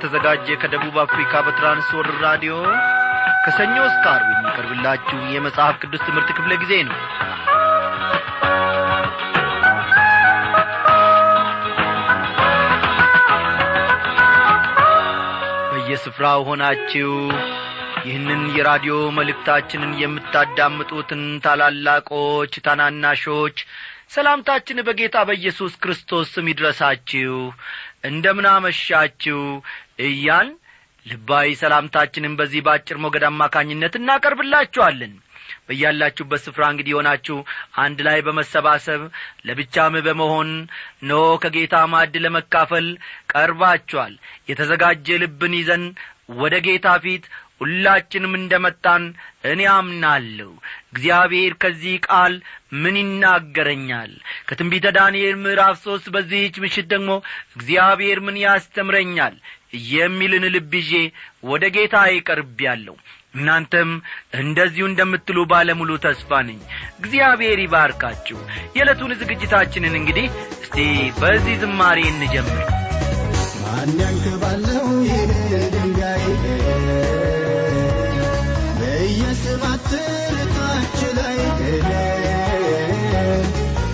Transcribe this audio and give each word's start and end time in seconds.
እየተዘጋጀ 0.00 0.48
ከደቡብ 0.62 0.96
አፍሪካ 1.02 1.32
በትራንስወርልድ 1.44 2.20
ራዲዮ 2.24 2.52
ከሰኞ 3.44 3.76
እስከ 3.86 4.04
ዓርብ 4.12 4.28
የሚቀርብላችሁ 4.32 5.18
የመጽሐፍ 5.32 5.74
ቅዱስ 5.82 6.02
ትምህርት 6.06 6.28
ክፍለ 6.36 6.52
ጊዜ 6.62 6.72
ነው። 6.88 6.98
በየስፍራው 15.72 16.46
ሆናችሁ 16.48 17.10
ይህንን 18.04 18.44
የራዲዮ 18.56 18.96
መልእክታችንን 19.18 19.92
የምታዳምጡትን 20.02 21.24
ታላላቆች 21.44 22.54
ታናናሾች 22.66 23.58
ሰላምታችን 24.10 24.84
በጌታ 24.86 25.16
በኢየሱስ 25.28 25.72
ክርስቶስ 25.82 26.28
ስም 26.34 26.46
ይድረሳችሁ። 26.50 27.34
እንደምናመሻችሁ 28.08 29.40
እያን 29.98 30.48
ልባዊ 31.06 31.48
ሰላምታችንን 31.60 32.36
በዚህ 32.38 32.60
በአጭር 32.66 32.96
ሞገድ 33.02 33.24
አማካኝነት 33.28 33.94
እናቀርብላችኋለን። 33.98 35.14
በያላችሁበት 35.68 36.40
ስፍራ 36.44 36.62
እንግዲህ 36.72 36.94
ሆናችሁ 36.96 37.36
አንድ 37.78 37.98
ላይ 38.06 38.18
በመሰባሰብ 38.26 39.02
ለብቻም 39.46 39.94
በመሆን 40.06 40.50
ኖ 41.02 41.12
ከጌታ 41.42 41.74
ማዕድ 41.92 42.14
ለመካፈል 42.24 42.86
ቀርባችኋል። 43.32 44.14
የተዘጋጀ 44.50 45.18
ልብን 45.22 45.54
ይዘን 45.58 45.84
ወደ 46.38 46.54
ጌታ 46.66 46.88
ፊት 47.04 47.26
ሁላችንም 47.60 48.32
እንደ 48.38 48.54
መጣን 48.64 49.04
እኔ 49.50 49.60
አምናለሁ። 49.72 50.50
እግዚአብሔር 50.90 51.52
ከዚህ 51.62 51.94
ቃል 52.08 52.34
ምን 52.82 52.96
ይናገረኛል? 53.00 54.12
ከትንቢተ 54.48 54.86
ዳንኤል 54.96 55.36
ምዕራፍ 55.42 55.76
ሦስት 55.86 56.06
በዚህች 56.14 56.56
ምሽት 56.64 56.86
ደግሞ 56.92 57.10
እግዚአብሔር 57.56 58.20
ምን 58.26 58.36
ያስተምረኛል 58.44 59.36
የሚልን 59.72 60.44
ልብ 60.54 60.72
ይዤ 60.80 60.92
ወደ 61.44 61.64
ጌታ 61.74 61.96
ይቀርቤያለሁ 62.12 62.96
እናንተም 63.34 63.90
እንደዚሁ 64.40 64.84
እንደምትሉ 64.88 65.38
ባለሙሉ 65.50 65.90
ተስፋ 66.04 66.40
ነኝ። 66.48 66.60
እግዚአብሔር 67.00 67.58
ይባርካችሁ። 67.64 68.38
የዕለቱን 68.76 69.12
ዝግጅታችንን 69.20 69.94
እንግዲህ 70.00 70.26
እስቲ 70.56 70.76
በዚህ 71.20 71.56
ዝማሬ 71.62 71.98
እንጀምር። 72.12 72.62
ማን 73.62 73.90
ያንክባለው 74.00 74.86
ይህ 75.08 75.32
ድንጋይ 75.74 76.24
በየስባት 78.78 79.88
ታች 80.56 80.98
ላይ 81.18 81.38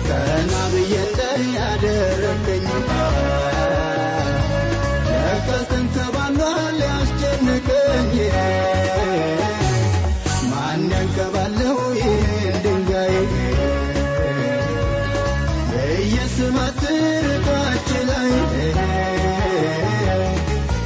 ቀና 0.07 0.53
ብዬ 0.73 0.93
እንዳያደረገኝ 1.03 2.54
ይህን 11.27 12.55
ድንጋይ 12.63 13.13
በየስባት 15.69 16.81
ታች 17.45 17.89
ላይ 18.09 18.29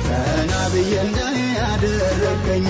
ቀና 0.07 0.53
ብዬ 0.73 0.93
እንዳያደረገኝ 1.05 2.67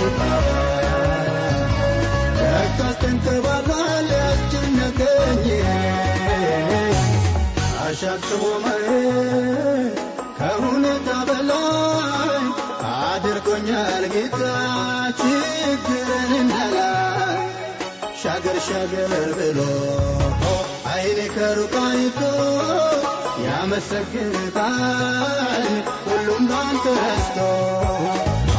ለካስ 2.40 2.96
ተንከባሏል 3.04 4.10
ያስጨነቀኝ 4.16 5.46
አሻቅቦ 7.84 8.44
ማየት 8.66 10.00
ከሁኔታ 10.40 11.10
በላይ 11.30 12.46
አድርጎኛል 12.96 14.06
ጌታ 14.14 14.42
ችግርን 15.20 16.34
እንዳላይ 16.42 17.09
ሻገር 18.22 18.58
ሻገር 18.68 19.12
ብሎ 19.38 19.60
አይኔ 20.92 21.20
ከሩቅ 21.36 21.74
አይቶ 21.84 22.20
ያመሰግንታል 23.46 24.88
ሁሉም 26.06 26.44
ባንተ 26.52 26.86
ረስቶ 27.00 27.38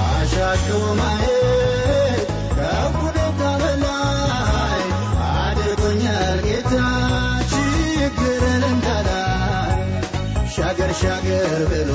አሻቅቦ 0.06 0.68
ማየት 1.00 2.24
ከሁኔታ 2.56 3.42
በላይ 3.60 4.82
አድርጎኛል 5.34 6.40
ጌታ 6.46 6.74
ችግርን 7.52 8.64
እንዳላይ 8.70 9.76
ሻገር 10.56 10.92
ሻገር 11.02 11.60
ብሎ 11.72 11.92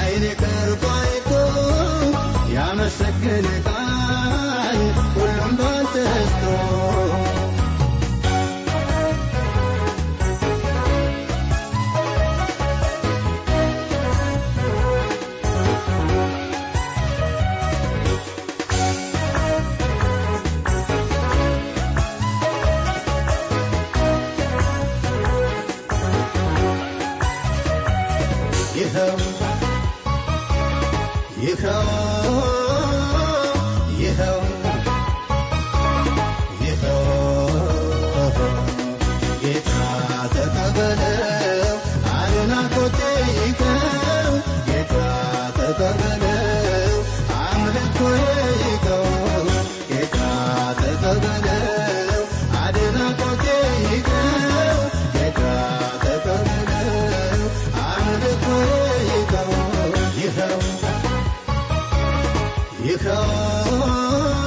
አይኔ 0.00 0.24
ቀርቦ 0.42 0.84
አይቶ 1.00 1.30
ያመሰግንታል 2.56 3.85
ሁሉም 5.16 5.52
ባንተ 5.58 5.94
ይኸው 62.86 64.45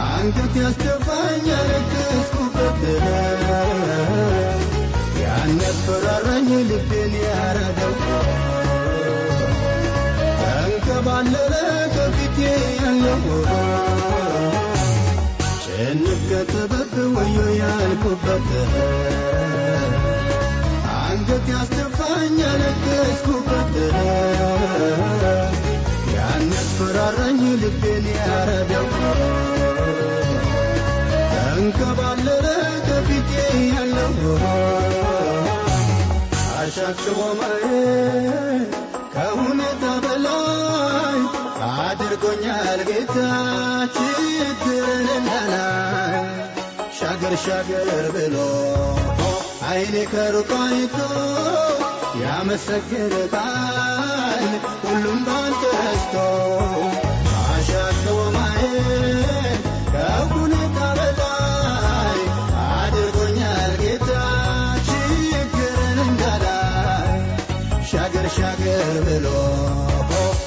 አንገት 0.00 0.54
ያስደፋኝ 0.60 1.44
ያለቀስኩበት 1.50 2.80
ያነፈራራኝ 5.22 6.48
ልቤን 6.70 7.14
ያረደው 7.24 7.94
ተንከባለለ 10.40 11.52
ያለው 12.80 13.22
ሸነገጠበብ 15.64 16.94
ወዮ 17.16 17.38
ያልኩበት 17.60 18.48
አንገት 20.98 21.46
ያስደፋኝ 21.54 22.36
ያለቀስኩበት 22.44 23.74
አስፈራራኝ 26.78 27.38
ልቤን 27.60 28.06
ያረዳው 28.16 28.86
ተንከባለለ 31.30 32.46
ከፊቴ 32.86 33.30
ያለው 33.68 34.12
አሻክሽቦ 36.56 37.20
ማየት 37.38 38.74
ከሁኔታ 39.14 39.84
በላይ 40.04 41.16
አድርጎኛል 41.70 42.82
ጌታ 42.90 43.16
ችግርንናናይ 43.96 45.08
ሻገር 46.98 47.36
ሻገር 47.46 47.88
ብሎ 48.16 48.36
አይኔ 49.70 49.96
ከሩቅ 50.12 50.52
አይቶ 50.62 50.96
ያመሰግን 52.22 53.14
ሁሉም 54.84 55.18
ሻገር 68.36 68.88
ብሎ 69.04 69.26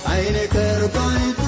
አይኔ 0.08 0.38
ከሩቅ 0.46 0.96
አይቶ 1.04 1.42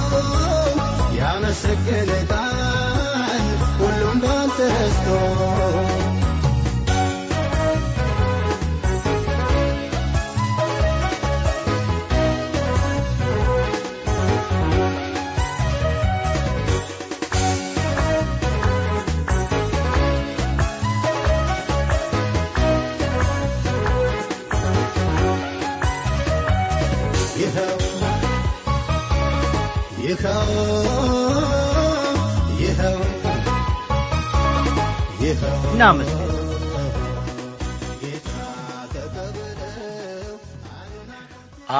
እናመስግን። 35.81 36.27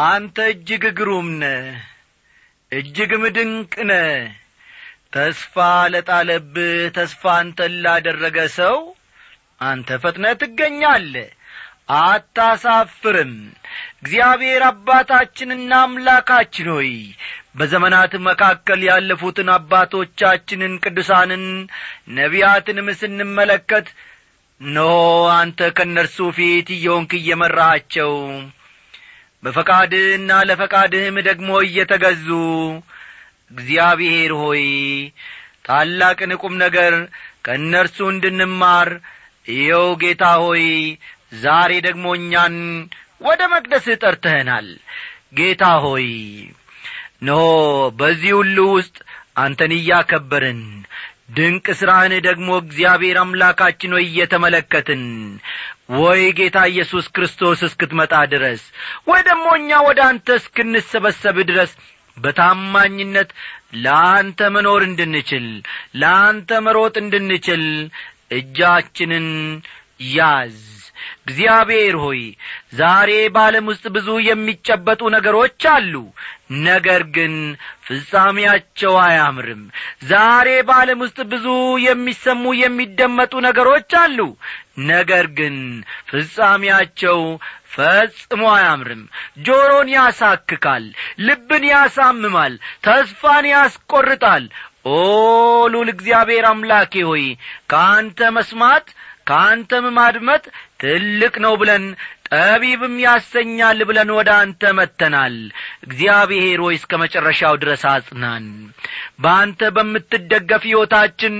አንተ 0.04 0.38
እጅግ 0.52 0.84
ግሩም 0.98 1.28
ነ 1.42 1.46
እጅግም 2.72 3.24
ድንቅ 3.36 3.74
ነ 3.90 3.94
ተስፋ 5.16 5.56
ለጣለብህ 5.94 6.80
ተስፋ 6.98 7.24
አንተን 7.40 7.74
ላደረገ 7.84 8.38
ሰው 8.58 8.78
አንተ 9.62 9.98
ፈጥነ 10.04 10.26
ትገኛለ 10.42 11.16
አታሳፍርም 12.00 13.34
እግዚአብሔር 14.02 14.62
አባታችንና 14.70 15.72
አምላካችን 15.86 16.70
ሆይ 16.76 16.92
በዘመናት 17.58 18.14
መካከል 18.28 18.82
ያለፉትን 18.90 19.50
አባቶቻችንን 19.56 20.74
ቅዱሳንን 20.84 21.44
ነቢያትንም 22.18 22.88
ስንመለከት 23.02 23.88
ኖ 24.62 24.80
አንተ 25.36 25.70
ከእነርሱ 25.78 26.18
ፊት 26.38 26.68
እየሆንክ 26.76 27.12
እየመራሃቸው 27.20 28.14
በፈቃድህና 29.44 30.32
ለፈቃድህም 30.50 31.16
ደግሞ 31.28 31.52
እየተገዙ 31.68 32.28
እግዚአብሔር 33.52 34.32
ሆይ 34.42 34.64
ታላቅን 35.68 36.32
ቁም 36.42 36.54
ነገር 36.64 36.94
ከእነርሱ 37.46 37.98
እንድንማር 38.14 38.90
ይኸው 39.52 39.88
ጌታ 40.02 40.26
ሆይ 40.44 40.64
ዛሬ 41.44 41.72
ደግሞ 41.88 42.06
እኛን 42.20 42.56
ወደ 43.22 43.42
መቅደስህ 43.54 44.00
ጠርተኸናል 44.04 44.68
ጌታ 45.40 45.64
ሆይ 45.84 46.08
ኖ 47.22 47.32
በዚህ 48.00 48.32
ሁሉ 48.40 48.58
ውስጥ 48.76 48.96
አንተን 49.44 49.74
እያከበርን 49.76 50.62
ድንቅ 51.36 51.66
ሥራህን 51.80 52.14
ደግሞ 52.26 52.50
እግዚአብሔር 52.62 53.18
አምላካችን 53.22 53.94
ሆይ 53.96 54.06
እየተመለከትን 54.08 55.04
ወይ 56.00 56.22
ጌታ 56.40 56.58
ኢየሱስ 56.72 57.06
ክርስቶስ 57.16 57.60
እስክትመጣ 57.68 58.14
ድረስ 58.34 58.64
ወይ 59.10 59.22
ደግሞ 59.30 59.46
እኛ 59.60 59.80
ወደ 59.88 60.00
አንተ 60.10 60.36
እስክንሰበሰብ 60.40 61.38
ድረስ 61.52 61.72
በታማኝነት 62.18 63.30
ለአንተ 63.84 64.50
መኖር 64.56 64.82
እንድንችል 64.90 65.48
ለአንተ 66.02 66.60
መሮጥ 66.66 66.96
እንድንችል 67.04 67.64
እጃችንን 68.40 69.28
ያዝ 70.16 70.58
እግዚአብሔር 71.24 71.96
ሆይ 72.04 72.22
ዛሬ 72.76 73.12
በዓለም 73.36 73.66
ውስጥ 73.72 73.86
ብዙ 73.96 74.10
የሚጨበጡ 74.28 75.02
ነገሮች 75.16 75.62
አሉ። 75.74 75.94
ነገር 76.66 77.02
ግን 77.16 77.34
ፍጻሜያቸው 77.88 78.94
አያምርም። 79.04 79.62
ዛሬ 80.08 80.48
በዓለም 80.68 81.00
ውስጥ 81.06 81.20
ብዙ 81.32 81.46
የሚሰሙ 81.86 82.44
የሚደመጡ 82.60 83.34
ነገሮች 83.48 83.92
አሉ። 84.02 84.20
ነገር 84.90 85.26
ግን 85.38 85.56
ፍጻሜያቸው 86.12 87.20
ፈጽሞ 87.74 88.42
አያምርም። 88.54 89.04
ጆሮን 89.46 89.90
ያሳክካል 89.96 90.86
ልብን 91.28 91.66
ያሳምማል 91.72 92.54
ተስፋን 92.86 93.46
ያስቈርጣል 93.52 94.46
ኦ 94.90 94.98
ሉል 95.74 95.90
እግዚአብሔር 95.94 96.46
አምላኬ 96.50 96.94
ሆይ 97.10 97.26
ከአንተ 97.72 98.30
መስማት 98.38 98.88
ከአንተም 99.28 99.86
ማድመጥ 99.98 100.44
ትልቅ 100.82 101.34
ነው 101.44 101.54
ብለን 101.62 101.84
ጠቢብም 102.30 102.94
ያሰኛል 103.04 103.80
ብለን 103.88 104.10
ወደ 104.18 104.30
አንተ 104.38 104.62
መጥተናል። 104.78 105.36
እግዚአብሔር 105.86 106.60
ሆይ 106.66 106.76
እስከ 106.80 107.00
መጨረሻው 107.02 107.56
ድረስ 107.64 107.84
አጽናን። 107.92 108.46
በአንተ 109.24 109.70
በምትደገፍ 109.76 110.64
ሕይወታችን 110.70 111.36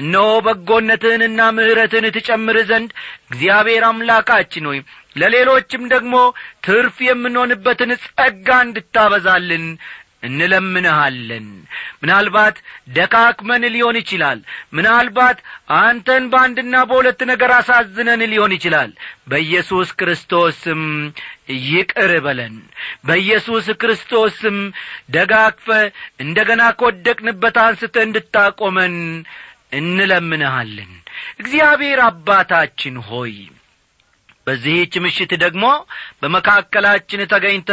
እነሆ 0.00 0.26
በጎነትህንና 0.46 1.40
ምሕረትህን 1.56 2.08
ትጨምር 2.16 2.58
ዘንድ 2.70 2.90
እግዚአብሔር 3.26 3.84
አምላካችን 3.90 4.68
ሆይ 4.70 4.80
ለሌሎችም 5.16 5.82
ደግሞ 5.90 6.14
ትርፍ 6.64 6.96
የምንሆንበትን 7.06 7.90
ጸጋ 8.04 8.48
እንድታበዛልን 8.64 9.66
እንለምንሃለን። 10.24 11.46
ምናልባት 12.02 12.56
ደካክመን 12.96 13.64
ሊሆን 13.74 13.96
ይችላል። 14.00 14.38
ምናልባት 14.76 15.38
አንተን 15.78 16.24
በአንድና 16.32 16.74
በሁለት 16.90 17.20
ነገር 17.32 17.52
አሳዝነን 17.58 18.22
ሊሆን 18.32 18.54
ይችላል። 18.56 18.90
በኢየሱስ 19.28 19.90
ክርስቶስም 20.00 20.82
ይቅር 21.68 22.12
በለን። 22.24 22.54
በኢየሱስ 23.06 23.66
ክርስቶስም 23.80 24.58
ደጋግፈ 25.16 25.68
እንደ 26.20 26.38
ገና 26.50 26.62
ከወደቅንበት 26.78 27.58
አንስተ 27.64 27.96
እንድታቆመን 28.06 28.96
እንለምንሃለን። 29.78 30.92
እግዚአብሔር 31.40 32.00
አባታችን 32.06 32.96
ሆይ 33.08 33.34
በዚህች 34.46 34.94
ምሽት 35.04 35.32
ደግሞ 35.42 35.66
በመካከላችን 36.22 37.20
ተገኝተ 37.32 37.70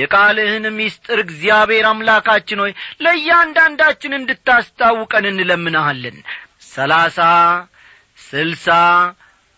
የቃልህን 0.00 0.66
ምስጢር 0.78 1.20
እግዚአብሔር 1.24 1.86
አምላካችን 1.90 2.62
ሆይ 2.64 2.72
ለእያንዳንዳችን 3.04 4.18
እንድታስታውቀን 4.18 5.26
እንለምንሃለን። 5.30 6.16
ሰላሳ 6.70 7.18
ስልሳ 8.20 8.68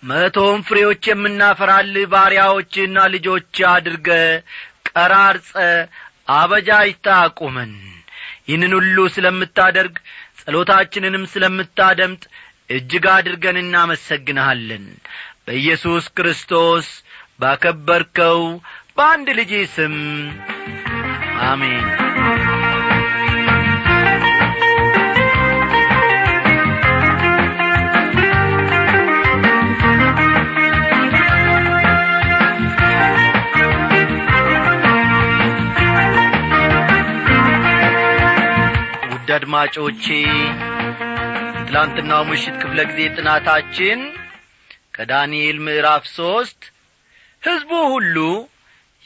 መቶም 0.03 0.61
ፍሬዎች 0.67 1.05
የምናፈራልህ 1.09 2.05
ባሪያዎችና 2.13 2.99
ልጆች 3.15 3.57
አድርገ 3.73 4.09
ቀራርጸ 4.91 5.51
አበጃጅታ 6.35 7.07
አቁመን 7.25 7.73
ይህንን 8.49 8.73
ሁሉ 8.79 8.99
ስለምታደርግ 9.15 9.97
ጸሎታችንንም 10.41 11.25
ስለምታደምጥ 11.33 12.23
እጅግ 12.71 13.05
አድርገን 13.15 13.57
እናመሰግንሃለን 13.63 14.85
በኢየሱስ 15.49 16.05
ክርስቶስ 16.17 16.89
ባከበርከው 17.41 18.41
በአንድ 18.97 19.29
ልጅ 19.39 19.53
ስም 19.75 19.97
አሜን። 21.49 21.87
ውድ 39.13 39.29
አድማጮቼ 39.37 40.05
ትላንትናው 41.67 42.23
ምሽት 42.31 42.57
ክፍለ 42.63 42.81
ጊዜ 42.91 43.01
ጥናታችን 43.17 44.01
ከዳንኤል 45.01 45.59
ምዕራፍ 45.67 46.05
ሦስት 46.11 46.63
ሕዝቡ 47.43 47.71
ሁሉ 47.93 48.17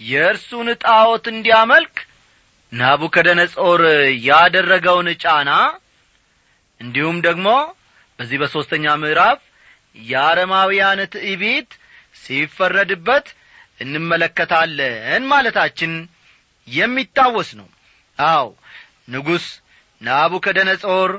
የእርሱን 0.00 0.68
ጣዖት 0.84 1.24
እንዲያመልክ 1.32 1.94
ናቡከደነጾር 2.72 3.82
ያደረገውን 4.24 5.08
ጫና 5.22 5.50
እንዲሁም 6.80 7.18
ደግሞ 7.26 7.46
በዚህ 8.18 8.40
በሦስተኛ 8.42 8.96
ምዕራፍ 9.02 9.40
የአረማውያን 10.06 11.02
ትዕቢት 11.14 11.70
ሲፈረድበት 12.16 13.28
እንመለከታለን 13.80 15.22
ማለታችን 15.30 15.94
የሚታወስ 16.68 17.50
ነው። 17.60 17.70
አው 18.18 18.48
ንጉሥ 19.08 19.46
ናቡከደነጾር 20.00 21.10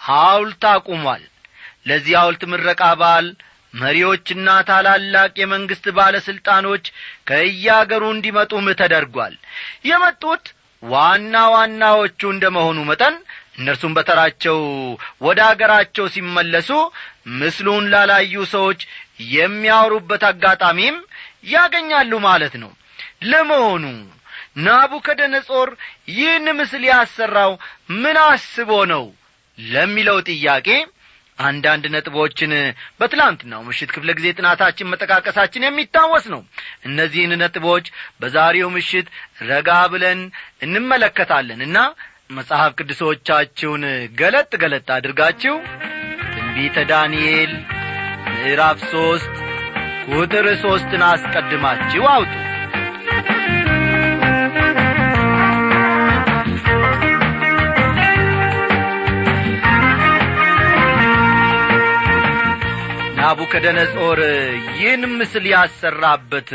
ሐውልት 0.00 0.64
አቁሟል። 0.72 1.22
ለዚህ 1.86 2.14
ሐውልት 2.20 2.42
ምረቃ 2.52 2.82
በዓል 3.00 3.28
መሪዎችና 3.74 4.48
ታላላቅ 4.68 5.32
የመንግሥት 5.40 5.86
ባለሥልጣኖች 5.98 6.84
ከእያገሩ 7.28 8.02
እንዲመጡም 8.14 8.66
ተደርጓል። 8.80 9.34
የመጡት 9.90 10.44
ዋና 10.82 11.34
ዋናዎቹ 11.54 12.20
እንደ 12.32 12.44
መሆኑ 12.56 12.78
መጠን 12.88 13.16
እነርሱም 13.58 13.92
በተራቸው 13.96 14.58
ወደ 15.26 15.40
አገራቸው 15.48 16.06
ሲመለሱ 16.14 16.70
ምስሉን 17.40 17.84
ላላዩ 17.92 18.34
ሰዎች 18.54 18.80
የሚያወሩበት 19.34 20.22
አጋጣሚም 20.30 20.96
ያገኛሉ 21.52 22.12
ማለት 22.26 22.54
ነው። 22.62 22.70
ለመሆኑ 23.30 23.84
ናቡከደነጾር 24.64 25.68
ይህን 26.12 26.46
ምስል 26.58 26.82
ያሰራው 26.88 27.52
ምን 28.02 28.16
አስቦ 28.24 28.70
ነው 28.92 29.04
ለሚለው 29.58 30.18
ጥያቄ 30.28 30.68
አንዳንድ 31.38 31.84
ነጥቦችን 31.94 32.52
በትላንትናው 33.00 33.60
ምሽት 33.68 33.90
ክፍለ 33.94 34.10
ጊዜ 34.18 34.28
ጥናታችን 34.38 34.90
መጠቃቀሳችን 34.92 35.66
የሚታወስ 35.66 36.24
ነው። 36.34 36.42
እነዚህን 36.88 37.32
ነጥቦች 37.42 37.86
በዛሬው 38.20 38.70
ምሽት 38.76 39.08
ረጋ 39.50 39.70
ብለን 39.92 40.20
እንመለከታለን 40.66 41.62
እና 41.68 41.78
መጽሐፍ 42.36 42.72
ቅዱሶቻችሁን 42.78 43.82
ገለጥ 44.20 44.52
ገለጥ 44.62 44.86
አድርጋችሁ 44.96 45.56
ትንቢተ 46.34 46.76
ዳንኤል 46.90 47.52
ምዕራፍ 48.28 48.80
ሦስት 48.92 49.34
ቁጥር 50.10 50.46
ሦስትን 50.62 51.02
አስቀድማችሁ 51.08 52.04
አውጡ 52.12 52.32
ናቡከደነጾር 63.32 64.18
ይህን 64.70 65.02
ምስል 65.10 65.44
ያሰራበት 65.52 66.50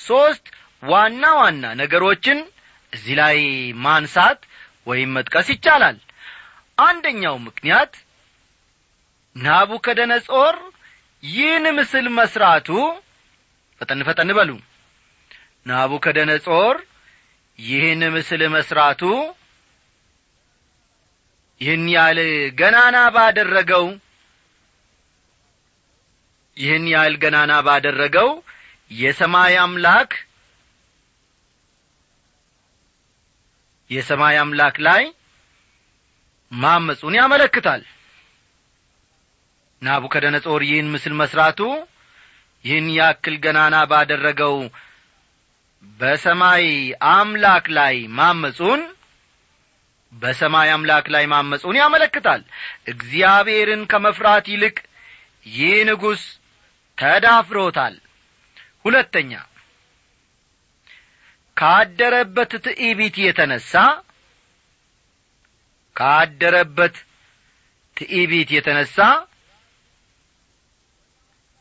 ሦስት 0.00 0.44
ዋና 0.82 1.22
ዋና 1.38 1.64
ነገሮችን 1.80 2.38
እዚህ 2.92 3.14
ላይ 3.20 3.38
ማንሳት 3.86 4.40
ወይም 4.86 5.10
መጥቀስ 5.16 5.48
ይቻላል። 5.54 5.98
አንደኛው 6.78 7.36
ምክንያት 7.46 7.92
ናቡከደነጾር 9.36 10.56
ይህን 11.22 11.66
ምስል 11.78 12.08
መስራቱ 12.18 12.68
ፈጠን 13.80 14.04
ፈጠን 14.08 14.30
በሉ። 14.38 14.50
ናቡከደነጾር 15.66 16.76
ይህን 17.58 18.04
ምስል 18.16 18.44
መስራቱ 18.56 19.02
ይህን 21.60 21.88
ያህል 21.96 22.20
ገናና 22.60 22.98
ባደረገው 23.16 23.86
ይህን 26.58 26.84
ያህል 26.92 27.14
ገናና 27.22 27.52
ባደረገው 27.66 28.30
የሰማይ 28.94 29.54
አምላክ 29.62 30.10
የሰማይ 33.90 34.36
አምላክ 34.40 34.76
ላይ 34.86 35.02
ማመፁን 36.52 37.14
ያመለክታል። 37.18 37.82
ናቡከደነጾር 39.82 40.62
ይህን 40.68 40.88
ምስል 40.92 41.14
መስራቱ 41.20 41.60
ይህን 42.64 42.86
ያክል 42.96 43.36
ገናና 43.44 43.76
ባደረገው 43.90 44.56
በሰማይ 46.00 46.64
አምላክ 47.12 47.66
ላይ 47.78 47.96
ማመፁን 48.18 48.80
በሰማይ 50.12 50.68
አምላክ 50.74 51.06
ላይ 51.14 51.24
ማመፁን 51.32 51.76
ያመለክታል። 51.80 52.42
እግዚአብሔርን 52.86 53.82
ከመፍራት 53.90 54.46
ይልቅ 54.52 54.76
ይህ 55.46 55.76
ንጉሥ 55.88 56.22
ተዳፍሮታል 56.98 57.94
ሁለተኛ 58.84 59.32
ካደረበት 61.56 62.52
ትዕቢት 62.66 63.16
የተነሣ 63.24 63.72
ካደረበት 65.96 66.96
ትዕቢት 67.96 68.50
የተነሣ 68.56 68.96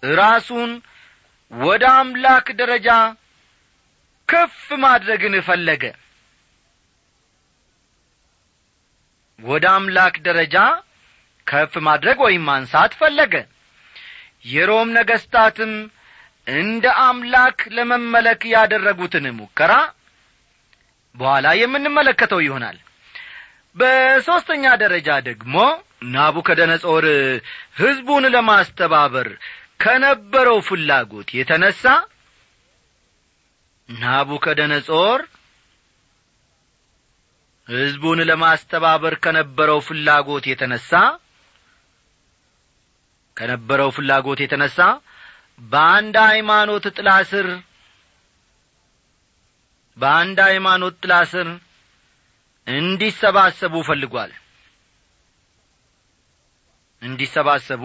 ራሱን 0.04 0.72
ወደ 1.52 1.84
አምላክ 2.00 2.48
ደረጃ 2.60 2.90
ከፍ 4.30 4.58
ማድረግን 4.84 5.36
ፈለገ። 5.48 5.84
ወደ 9.40 9.66
አምላክ 9.76 10.16
ደረጃ 10.26 10.56
ከፍ 11.48 11.74
ማድረግ 11.88 12.18
ወይም 12.26 12.44
ማንሳት 12.50 12.94
ፈለገ 13.00 13.34
የሮም 14.46 14.90
ነገሥታትም 14.98 15.72
እንደ 16.58 16.86
አምላክ 17.04 17.60
ለመመለክ 17.78 18.42
ያደረጉትን 18.54 19.26
ሙከራ 19.38 19.74
በኋላ 21.16 21.48
የምንመለከተው 21.60 22.42
ይሆናል። 22.46 22.78
በሦስተኛ 23.76 24.66
ደረጃ 24.84 25.10
ደግሞ 25.28 25.56
ናቡከደነጾር 26.14 27.06
ሕዝቡን 27.80 28.26
ለማስተባበር 28.36 29.28
ከነበረው 29.84 30.60
ፍላጎት 30.68 31.30
የተነሣ 31.38 31.84
ናቡከደነጾር 33.90 35.20
ሕዝቡን 37.68 38.20
ለማስተባበር 38.30 39.14
ከነበረው 39.24 39.80
ፍላጎት 39.88 40.46
የተነሣ 40.52 40.92
ከነበረው 43.38 43.90
ፍላጎት 43.96 44.40
የተነሣ 44.44 44.78
በአንድ 45.64 46.16
ሃይማኖት 46.30 46.86
ጥላ 46.98 47.10
ስር 47.32 47.48
በአንድ 49.98 50.38
ሃይማኖት 50.48 50.96
ጥላ 51.04 51.14
ስር 51.32 51.48
እንዲሰባሰቡ 52.68 53.76
ፈልጓል። 53.88 54.32
እንዲሰባሰቡ 57.02 57.84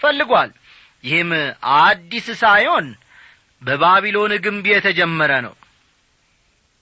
ፈልጓል። 0.00 0.50
ይህም 1.04 1.30
አዲስ 1.78 2.26
ሳይሆን 2.42 2.86
በባቢሎን 3.62 4.32
ግንብ 4.44 4.64
የተጀመረ 4.72 5.32
ነው። 5.46 5.54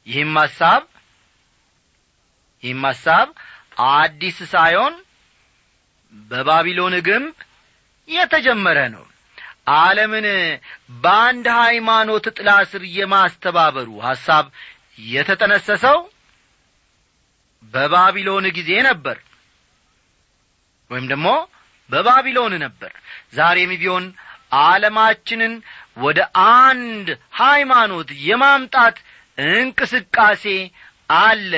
ይህም 0.07 0.33
ሐሳብ 0.41 0.83
ይህም 2.63 2.83
ሐሳብ 2.89 3.29
አዲስ 3.93 4.39
ሳይሆን 4.53 4.95
በባቢሎን 6.31 6.95
ግንብ 7.09 7.35
የተጀመረ 8.09 8.79
ነው። 8.95 9.05
ዓለምን 9.75 10.27
በአንድ 11.03 11.47
ሃይማኖት 11.59 12.25
ጥላ 12.37 12.51
ስር 12.71 12.83
የማስተባበሩ 12.97 13.89
ሐሳብ 14.07 14.47
የተጠነሰሰው 15.13 15.99
በባቢሎን 17.73 18.47
ጊዜ 18.57 18.71
ነበር 18.89 19.17
ወይም 20.91 21.07
ደግሞ 21.13 21.29
በባቢሎን 21.91 22.55
ነበር። 22.65 22.93
ዛሬም 23.35 23.73
ቢሆን 23.81 24.05
ዓለማችንን 24.65 25.55
ወደ 25.99 26.21
አንድ 26.65 27.09
ሃይማኖት 27.39 28.09
የማምጣት 28.27 28.97
እንቅስቃሴ 29.39 30.45
አለ። 31.21 31.53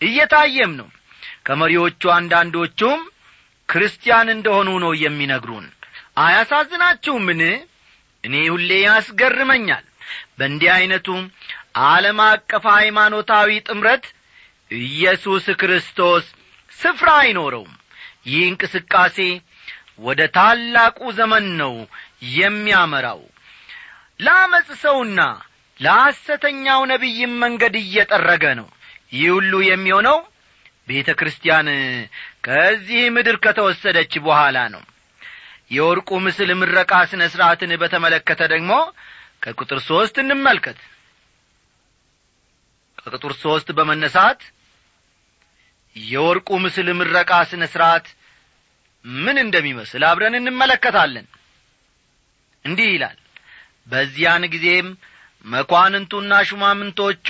እየታየም 0.00 0.72
ነው። 0.80 0.88
ከመሪዎቹ 1.46 2.02
አንዳንዶቹም 2.16 3.00
ክርስቲያን 3.68 4.28
እንደሆኑ 4.34 4.70
ነው 4.84 4.92
የሚነግሩን 5.02 5.66
አያሳዝናችሁምን? 6.16 7.40
እኔ 8.24 8.34
ሁሌ 8.48 8.70
ያስገርመኛል። 8.84 9.84
በእንዲህ 10.38 10.70
ዐይነቱ 10.74 11.08
ዓለም 11.86 12.18
አቀፍ 12.26 12.64
ሃይማኖታዊ 12.74 13.48
ጥምረት 13.68 14.04
ኢየሱስ 14.70 15.46
ክርስቶስ 15.60 16.24
ስፍራ 16.72 17.08
አይኖረውም። 17.22 17.72
ይህ 18.26 18.42
እንቅስቃሴ 18.50 19.16
ወደ 20.00 20.20
ታላቁ 20.36 20.98
ዘመን 21.18 21.46
ነው 21.60 21.74
የሚያመራው። 22.36 23.20
ለአመፅ 24.20 24.68
ሰውና 24.82 25.20
ለሐሰተኛው 25.80 26.80
ነቢይም 26.92 27.32
መንገድ 27.42 27.74
እየጠረገ 27.82 28.44
ነው። 28.60 28.68
ይህ 29.12 29.30
ሁሉ 29.36 29.52
የሚሆነው 29.68 30.18
ቤተ 30.88 31.10
ክርስቲያን 31.18 31.68
ከዚህ 32.46 33.02
ምድር 33.16 33.36
ከተወሰደች 33.44 34.12
በኋላ 34.24 34.58
ነው 34.74 34.82
የወርቁ 35.72 36.10
ምስል 36.24 36.50
ምረቃ 36.60 36.92
ስነ 37.10 37.22
ሥርዓትን 37.32 37.72
በተመለከተ 37.82 38.40
ደግሞ 38.52 38.72
ከቁጥር 39.44 39.78
ሦስት 39.86 40.16
እንመልከት። 40.22 40.78
ከቁጥር 42.98 43.32
ሦስት 43.42 43.68
በመነሳት 43.78 44.40
የወርቁ 45.96 46.48
ምስል 46.64 46.88
ምረቃ 46.98 47.32
ስነ 47.50 47.64
ሥርዓት 47.72 48.06
ምን 49.04 49.36
እንደሚመስል 49.44 50.02
አብረን 50.10 50.34
እንመለከታለን። 50.40 51.26
እንዲህ 52.64 52.88
ይላል። 52.92 53.18
በዚያን 53.88 54.44
ጊዜም 54.52 54.88
መኳንንቱና 55.44 56.32
ሹማምንቶቹ 56.48 57.28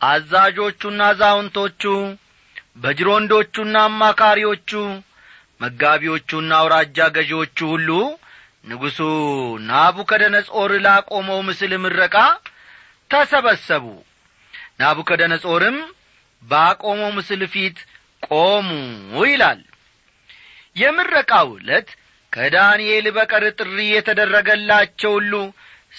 አዛዦቹና 0.00 1.00
አዛውንቶቹ 1.12 1.82
በጅሮንዶቹና 2.82 3.76
አማካሪዎቹ 3.88 4.70
መጋቢዎቹና 5.60 6.50
አውራጃ 6.60 6.98
ገዢዎቹ 7.16 7.58
ሁሉ 7.72 7.88
ንጉሡ 8.70 8.98
ናቡከደነጾር 9.68 10.72
ላቆመው 10.86 11.40
ምስል 11.48 11.72
ምረቃ 11.84 12.16
ተሰበሰቡ። 13.10 13.84
ናቡከደነጾርም 14.80 15.78
ባቆመው 16.42 17.10
ምስል 17.18 17.42
ፊት 17.52 17.78
ቆሙ 18.28 18.68
ይላል። 19.30 19.60
የምረቃው 20.76 21.48
ዕለት 21.58 21.88
ከዳንኤል 22.32 23.06
በቀር 23.16 23.44
ጥሪ 23.58 23.76
የተደረገላቸው 23.90 25.12
ሁሉ 25.18 25.32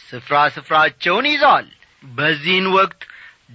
ስፍራ 0.02 0.36
ስፍራቸውን 0.56 1.26
ይዘዋል። 1.32 1.68
በዚህን 2.04 2.68
ወቅት 2.76 3.02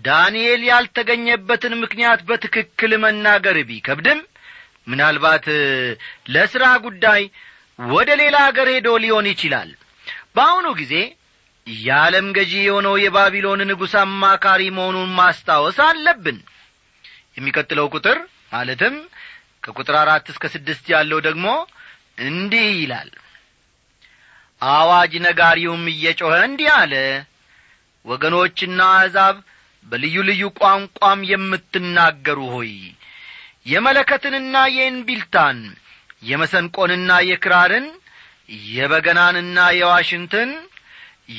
ዳንኤል 0.05 0.63
ያልተገኘበትን 0.71 1.75
ምክንያት 1.83 2.21
በትክክል 2.29 2.93
መናገር 3.05 3.57
ቢከብድም 3.69 4.21
ምናልባት 4.87 5.47
ለሥራ 6.35 6.65
ጉዳይ 6.85 7.23
ወደ 7.91 8.11
ሌላ 8.21 8.37
አገር 8.49 8.69
ሄዶ 8.75 8.89
ሊሆን 9.05 9.27
ይችላል። 9.33 9.71
በአሁኑ 10.37 10.67
ጊዜ 10.81 10.95
የዓለም 11.67 12.27
ገዢ 12.37 12.53
የሆነው 12.63 12.95
የባቢሎን 13.03 13.61
ንጉሥ 13.71 13.93
አማካሪ 14.03 14.63
መሆኑን 14.77 15.11
ማስታወስ 15.19 15.79
አለብን። 15.87 16.39
የሚቀጥለው 17.37 17.87
ቁጥር 17.95 18.19
ማለትም 18.53 18.95
ከቁጥር 19.65 19.97
አራት 20.01 20.27
እስከ 20.33 20.45
ስድስት 20.55 20.87
ያለው 20.95 21.19
ደግሞ 21.29 21.47
እንዲህ 22.27 22.67
ይላል። 22.81 23.11
አዋጅ 24.63 25.13
ነጋሪውም 25.25 25.85
እየጮኸ 25.93 26.35
እንዲህ 26.49 26.71
አለ። 26.81 26.95
ወገኖችና 28.05 28.81
አሕዛብ 28.95 29.37
በልዩ 29.87 30.17
ልዩ 30.29 30.43
ቋንቋም 30.59 31.21
የምትናገሩ 31.31 32.39
ሆይ 32.55 32.73
የመለከትንና 33.67 34.57
የእንቢልታን 34.77 35.59
የመሰንቆንና 36.23 37.11
የክራርን 37.29 37.87
የበገናንና 38.71 39.59
የዋሽንትን 39.79 40.51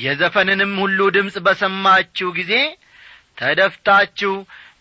የዘፈንንም 0.02 0.72
ሁሉ 0.82 1.00
ድምፅ 1.16 1.36
በሰማችሁ 1.46 2.28
ጊዜ 2.38 2.52
ተደፍታችሁ 3.38 4.32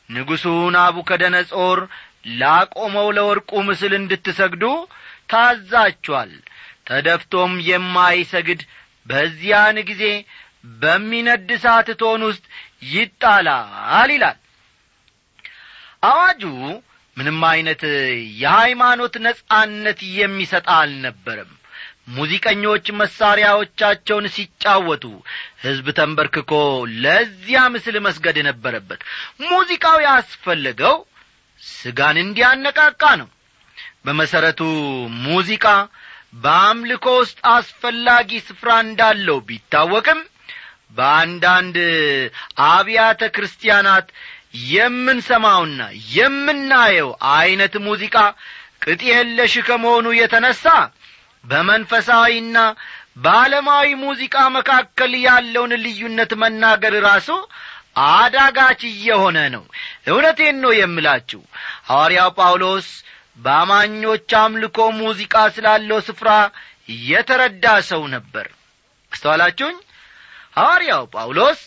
ንጉሡ 0.09 0.45
ናቡከደነጾር 0.75 1.79
ላቆመው 2.39 3.07
ለወርቁ 3.17 3.51
ምስል 3.67 3.93
እንድትሰግዱ 3.99 4.63
ታዛችኋል። 5.31 6.31
ተደፍቶም 6.87 7.51
የማይሰግድ 7.67 8.61
በዚያን 9.07 9.77
ጊዜ 9.89 10.03
በሚነድ 10.81 11.49
እሳት 11.55 11.87
እቶን 11.93 12.21
ውስጥ 12.29 12.43
ይጣላል 12.93 14.11
ይላል። 14.13 14.37
አዋጁ 16.03 16.43
ምንም 17.17 17.39
ዐይነት 17.47 17.81
የሃይማኖት 18.41 19.15
ነጻነት 19.25 19.99
የሚሰጥ 20.15 20.65
አልነበረም። 20.75 21.51
ሙዚቀኞች 22.15 22.85
መሳሪያዎቻቸውን 22.99 24.25
ሲጫወቱ 24.33 25.03
ሕዝብ 25.63 25.85
ተንበርክኮ 25.99 26.51
ለዚያ 27.03 27.59
ምስል 27.73 27.97
መስገድ 28.07 28.37
ነበረበት 28.49 29.01
ሙዚቃው 29.45 29.97
ያስፈለገው 30.05 30.95
ስጋን 31.61 32.17
እንዲያነቃቃ 32.23 33.03
ነው። 33.21 33.29
በመሠረቱ 34.05 34.61
ሙዚቃ 35.25 35.65
በአምልኮ 36.43 37.07
ውስጥ 37.21 37.39
አስፈላጊ 37.53 38.29
ስፍራ 38.47 38.69
እንዳለው 38.85 39.37
ቢታወቅም 39.49 40.19
በአንዳንድ 40.97 41.77
አብያተ 42.67 43.21
ክርስቲያናት 43.35 44.07
የምንሰማውና 44.53 45.81
የምናየው 46.13 47.09
ዐይነት 47.31 47.75
ሙዚቃ 47.85 48.17
ቅጥ 48.83 49.01
የለሽ 49.09 49.53
ከመሆኑ 49.67 50.07
የተነሣ 50.17 50.63
በመንፈሳዊና 51.43 52.57
በዓለማዊ 53.17 53.87
ሙዚቃ 54.03 54.35
መካከል 54.55 55.11
ያለውን 55.25 55.73
ልዩነት 55.83 56.31
መናገር 56.43 56.93
ራሱ 57.07 57.29
አዳጋች 58.11 58.81
እየሆነ 58.89 59.37
ነው። 59.55 59.63
እውነቴን 60.09 60.57
ነው 60.63 60.71
የምላችሁ። 60.75 61.41
ሐዋርያው 61.89 62.29
ጳውሎስ 62.39 62.87
በአማኞች 63.39 64.31
አምልኮ 64.41 64.79
ሙዚቃ 64.99 65.35
ስላለው 65.55 65.99
ስፍራ 66.07 66.29
የተረዳ 67.05 67.65
ሰው 67.89 68.01
ነበር። 68.15 68.47
አስተዋላችሁኝ? 69.11 69.77
ሐዋርያው 70.57 71.03
ጳውሎስ 71.13 71.59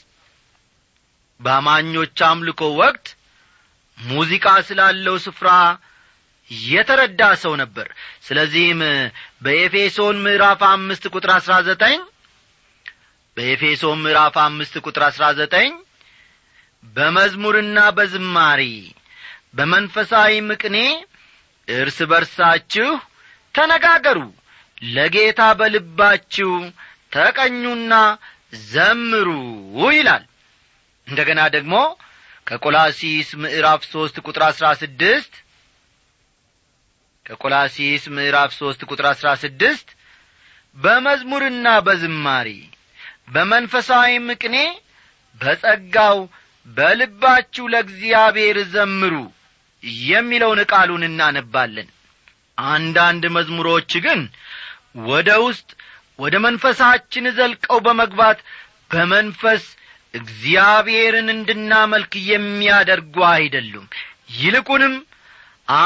በአማኞች 1.46 2.18
አምልኮ 2.28 2.62
ወቅት 2.80 3.06
ሙዚቃ 3.98 4.46
ስላለው 4.68 5.16
ስፍራ 5.24 5.50
የተረዳ 6.50 7.22
ሰው 7.42 7.52
ነበር። 7.60 7.86
ስለዚህም 8.26 8.80
በኤፌሶን 9.44 10.16
ምዕራፍ 10.24 10.60
አምስት 10.70 11.04
ቁጥር 11.14 11.30
አሥራ 11.36 11.54
ዘጠኝ 11.68 11.98
በኤፌሶን 13.36 13.98
ምዕራፍ 14.04 14.36
አምስት 14.44 14.74
ቁጥር 14.84 15.02
አሥራ 15.08 15.24
ዘጠኝ 15.40 15.72
በመዝሙርና 16.94 17.78
በዝማሪ 17.96 18.62
በመንፈሳዊ 19.56 20.32
ምቅኔ 20.48 20.78
እርስ 21.68 21.98
በርሳችሁ 22.10 22.88
ተነጋገሩ 23.54 24.18
ለጌታ 24.92 25.42
በልባችሁ 25.60 26.50
ተቀኙና 27.14 27.94
ዘምሩ 28.70 29.28
ይላል 29.92 30.24
እንደገና 31.06 31.40
ደግሞ 31.54 31.74
ከቆላሲስ 32.46 33.28
ምዕራፍ 33.42 33.82
ሦስት 33.92 34.16
ቁጥር 34.24 34.42
አሥራ 34.48 34.66
ስድስት 34.80 35.32
ከቆላሲስ 37.26 38.02
ምዕራፍ 38.16 38.50
ሦስት 38.58 38.80
ቁጥር 38.88 39.06
አሥራ 39.10 39.28
ስድስት 39.42 39.88
በመዝሙርና 40.76 41.68
በዝማሪ 41.86 42.48
በመንፈሳዊ 43.28 44.10
ምቅኔ 44.26 44.56
በጸጋው 45.40 46.18
በልባችሁ 46.66 47.64
ለእግዚአብሔር 47.72 48.58
ዘምሩ 48.74 49.14
የሚለውን 50.04 50.60
ቃሉን 50.72 51.02
እናነባለን። 51.08 51.88
አንዳንድ 52.58 53.24
መዝሙሮች 53.36 53.92
ግን 54.04 54.20
ወደ 55.08 55.30
ውስጥ 55.46 55.68
ወደ 56.18 56.36
መንፈሳችን 56.44 57.26
ዘልቀው 57.38 57.78
በመግባት 57.86 58.38
በመንፈስ 58.90 59.64
እግዚአብሔርን 60.14 61.28
እንድናመልክ 61.34 62.12
የሚያደርጉ 62.30 63.16
አይደሉም። 63.32 63.86
ይልቁንም 64.36 64.94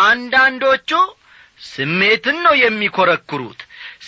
አንዳንዶቹ 0.01 0.91
ስሜትን 1.67 2.37
ነው 2.45 2.55
የሚኰረኩሩት 2.61 3.61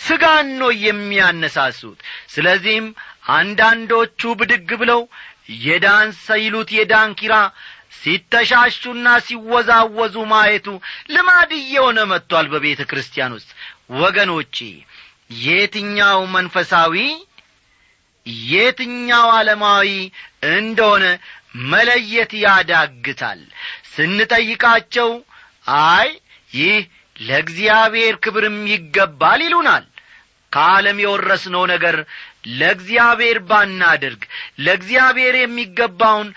ስጋን 0.03 0.47
ነው 0.61 0.71
የሚያነሳሱት። 0.85 1.99
ስለዚህም 2.33 2.87
አንዳንዶቹ 3.33 4.21
ብድግ 4.39 4.69
ብለው 4.81 5.01
የዳንሰ 5.63 6.27
ይሉት 6.43 6.69
የዳንኪራ 6.77 7.35
ሲተሻሹና 7.99 9.07
ሲወዛወዙ 9.25 10.15
ማየቱ 10.31 10.67
ልማድ 11.13 11.51
እየሆነ 11.59 11.99
መጥቷል 12.11 12.47
በቤተ 12.53 12.81
ክርስቲያን 12.89 13.35
ውስጥ። 13.37 13.51
ወገኖቼ 13.99 14.57
የትኛው 15.43 16.19
መንፈሳዊ 16.35 16.95
የትኛው 18.47 19.27
ዓለማዊ 19.35 19.89
እንደሆነ 20.53 21.05
መለየት 21.71 22.31
ያዳግታል። 22.43 23.41
ስንጠይቃቸው 23.93 25.09
አይ 25.87 26.09
ይህ 26.51 26.77
ለእግዚአብሔር 27.21 28.15
ክብርም 28.23 28.59
ይገባል 28.71 29.41
ይሉናል። 29.45 29.85
ከዓለም 30.51 30.97
የወረስነው 31.01 31.63
ነገር 31.71 31.95
ለእግዚአብሔር 32.53 33.37
ባናደርግ 33.49 34.21
ለእግዚአብሔር 34.59 35.35
የሚገባውን 35.37 36.27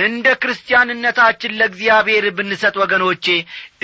እንደ 0.00 0.26
ክርስቲያንነታችን 0.42 1.56
ለእግዚአብሔር 1.60 2.24
ብንሰጥ 2.38 2.74
ወገኖቼ 2.82 3.26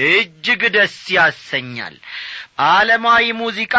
እጅግ 0.09 0.63
ደስ 0.77 0.97
ያሰኛል። 1.17 1.95
ዓለማዊ 2.69 3.27
ሙዚቃ 3.41 3.75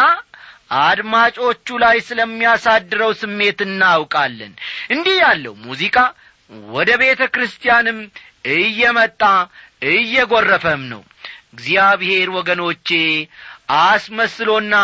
አድማጮቹ 0.70 1.66
ላይ 1.82 1.96
ስለሚያሳድረው 2.08 3.12
ስሜት 3.20 3.60
እናውቃለን። 3.66 4.52
እንዲህ 4.94 5.16
ያለው 5.22 5.54
ሙዚቃ 5.64 5.96
ወደ 6.70 6.90
ቤተ 7.02 7.22
ክርስቲያንም 7.34 7.98
እየመጣ 8.54 9.22
እየጐረፈም 9.90 10.82
ነው። 10.92 11.02
እግዚአብሔር 11.54 12.28
ወገኖቼ 12.36 12.88
አስመስሎና 13.82 14.74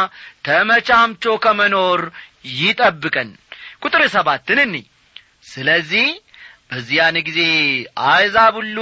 ተመቻምቾ 0.46 1.24
ከመኖር 1.44 2.00
ይጠብቀን። 2.58 3.30
ቁጥር 3.82 4.02
ሰባትን 4.14 4.58
እኒ 4.64 4.76
ስለዚህ 5.50 6.08
በዚያን 6.70 7.16
ጊዜ 7.26 7.40
አሕዛብ 8.06 8.54
ሁሉ 8.60 8.78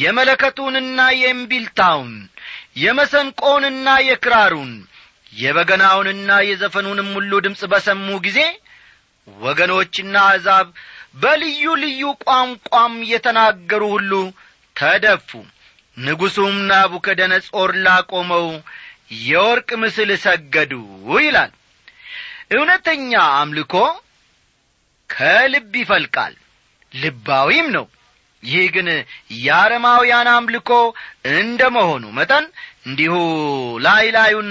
የመለከቱንና 0.00 1.00
የእምቢልታውን 1.20 2.12
የመሰንቆውንና 2.82 3.88
የክራሩን 4.08 4.72
የበገናውንና 5.32 6.30
የዘፈኑንም 6.46 7.08
ሁሉ 7.16 7.32
ድምፅ 7.44 7.62
በሰሙ 7.72 8.08
ጊዜ 8.24 8.40
ወገኖችና 9.28 10.14
አሕዛብ 10.28 10.68
በልዩ 11.22 11.64
ልዩ 11.82 12.02
ቋንቋም 12.24 12.94
የተናገሩ 13.10 13.82
ሁሉ 13.94 14.12
ተደፉ። 14.76 15.30
ንጉሡም 15.96 16.56
ናቡከደነጾር 16.70 17.70
ላቆመው 17.86 18.46
የወርቅ 19.24 19.70
ምስል 19.82 20.10
ሰገዱ 20.24 20.72
ይላል። 21.18 21.52
እውነተኛ 22.54 23.10
አምልኮ 23.40 23.74
ከልብ 25.10 25.72
ይፈልቃል 25.80 26.34
ልባዊም 26.92 27.68
ነው። 27.76 27.86
ይህ 28.42 28.66
ግን 28.74 28.88
የአረማውያን 29.38 30.28
አምልኮ 30.34 30.70
እንደ 31.34 31.62
መሆኑ 31.74 32.04
መጠን 32.18 32.44
እንዲሁ 32.86 33.14
ላይ 33.86 34.04
ላዩን 34.16 34.48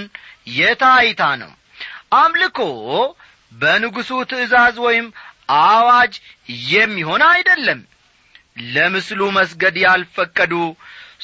የታይታ 0.55 1.23
ነው 1.41 1.51
አምልኮ 2.17 2.59
በንጉሡ 3.51 4.11
ትእዛዝ 4.31 4.75
ወይም 4.85 5.07
አዋጅ 5.63 6.13
የሚሆን 6.71 7.23
አይደለም። 7.29 7.79
ለምስሉ 8.73 9.21
መስገድ 9.37 9.75
ያልፈቀዱ 9.83 10.53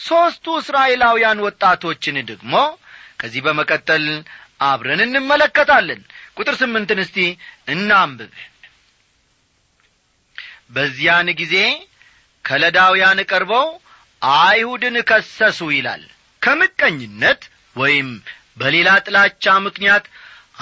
ሦስቱ 0.05 0.45
እስራኤላውያን 0.61 1.43
ወጣቶችን 1.45 2.17
ደግሞ 2.29 2.53
ከዚህ 3.19 3.41
በመቀጠል 3.45 4.05
አብረን 4.61 5.01
እንመለከታለን። 5.05 6.01
ቁጥር 6.37 6.55
ስምንትን 6.61 6.99
እስቲ 7.03 7.17
እናንብብ። 7.73 8.31
በዚያን 10.75 11.27
ጊዜ 11.41 11.55
ከለዳውያን 12.45 13.19
ቀርበው 13.29 13.67
አይሁድን 14.21 14.95
ከሰሱ 15.09 15.59
ይላል። 15.75 16.03
ከምቀኝነት 16.41 17.41
ወይም 17.75 18.09
በሌላ 18.57 18.89
ጥላቻ 19.05 19.53
ምክንያት 19.65 20.05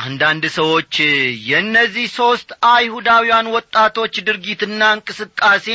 አንዳንድ 0.04 0.44
ሰዎች 0.56 0.94
የእነዚህ 1.50 2.06
ሦስት 2.16 2.50
አይሁዳውያን 2.70 3.48
ወጣቶች 3.56 4.14
ድርጊትና 4.28 4.82
እንቅስቃሴ 4.96 5.68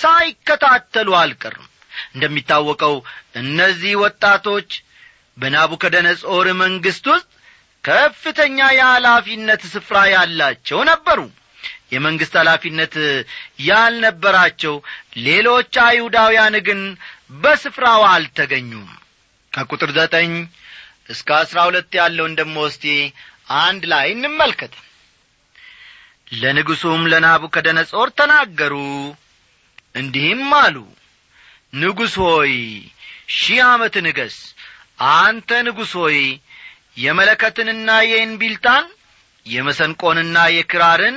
ሳይከታተሉ 0.00 1.08
አልቀርም። 1.20 1.66
እንደሚታወቀው 2.14 2.94
እነዚህ 3.40 3.94
ወጣቶች 4.02 4.70
በናቡከደነጾር 5.36 6.46
መንግሥት 6.62 7.06
ውስጥ 7.12 7.28
ከፍተኛ 7.84 8.58
የኃላፊነት 8.76 9.62
ስፍራ 9.72 9.96
ያላቸው 10.14 10.78
ነበሩ። 10.90 11.20
የመንግሥት 11.92 12.34
ኃላፊነት 12.40 12.94
ያልነበራቸው 13.66 14.74
ሌሎች 15.26 15.74
አይሁዳውያን 15.84 16.54
ግን 16.66 16.80
በስፍራው 17.42 18.02
አልተገኙም። 18.10 18.88
ከቁጥር 19.52 19.90
ዘጠኝ 19.98 20.32
እስከ 21.08 21.28
አሥራ 21.38 21.58
ሁለት 21.68 21.92
ያለውን 21.98 22.32
ደሞ 22.38 22.56
እስቲ 22.70 22.84
አንድ 23.60 23.82
ላይ 23.92 24.06
እንመልከት። 24.14 24.74
ለንጉሡም 26.34 27.02
ለናቡከደነጾር 27.12 28.08
ተናገሩ 28.18 28.74
እንዲህም 29.94 30.50
አሉ። 30.58 30.76
ንጉሥ 31.76 32.14
ሆይ 32.24 32.52
ሺህ 33.36 33.60
ዓመት 33.68 33.94
ንገስ 34.06 34.36
አንተ 35.14 35.50
ንጉሥ 35.66 35.92
ሆይ 36.00 36.18
የመለከትንና 37.04 37.88
የእንቢልታን 38.10 38.84
የመሰንቆንና 39.46 40.36
የክራርን 40.54 41.16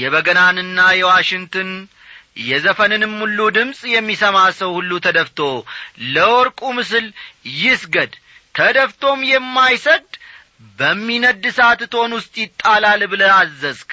የበገናንና 0.00 0.78
የዋሽንትን 0.98 1.68
የዘፈንንም 2.46 3.12
ሁሉ 3.22 3.40
ድምፅ 3.56 3.80
የሚሰማ 3.92 4.38
ሰው 4.58 4.70
ሁሉ 4.78 4.92
ተደፍቶ 5.04 5.38
ለወርቁ 6.14 6.60
ምስል 6.78 7.06
ይስገድ 7.60 8.12
ተደፍቶም 8.56 9.20
የማይሰግድ 9.30 10.12
በሚነድ 10.78 11.42
እሳት 11.50 11.80
እቶን 11.86 12.12
ውስጥ 12.18 12.34
ይጣላል 12.42 13.02
ብለህ 13.12 13.32
አዘዝክ። 13.36 13.90